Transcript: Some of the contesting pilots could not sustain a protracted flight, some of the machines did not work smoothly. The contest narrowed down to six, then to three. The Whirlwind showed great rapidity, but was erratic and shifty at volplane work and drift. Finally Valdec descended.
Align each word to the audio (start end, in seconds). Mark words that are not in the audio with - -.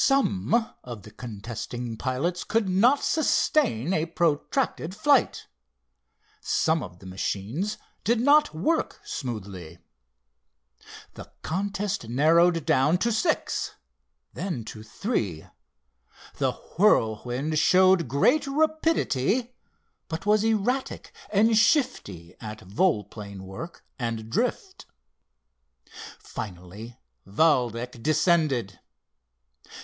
Some 0.00 0.76
of 0.84 1.02
the 1.02 1.10
contesting 1.10 1.96
pilots 1.96 2.44
could 2.44 2.68
not 2.68 3.02
sustain 3.02 3.92
a 3.92 4.06
protracted 4.06 4.94
flight, 4.94 5.48
some 6.40 6.84
of 6.84 7.00
the 7.00 7.06
machines 7.06 7.78
did 8.04 8.20
not 8.20 8.54
work 8.54 9.00
smoothly. 9.02 9.80
The 11.14 11.32
contest 11.42 12.08
narrowed 12.08 12.64
down 12.64 12.98
to 12.98 13.10
six, 13.10 13.74
then 14.32 14.64
to 14.66 14.84
three. 14.84 15.48
The 16.36 16.52
Whirlwind 16.52 17.58
showed 17.58 18.06
great 18.06 18.46
rapidity, 18.46 19.52
but 20.06 20.24
was 20.24 20.44
erratic 20.44 21.12
and 21.32 21.58
shifty 21.58 22.36
at 22.40 22.60
volplane 22.60 23.42
work 23.42 23.84
and 23.98 24.30
drift. 24.30 24.86
Finally 26.20 26.96
Valdec 27.26 28.00
descended. 28.00 28.78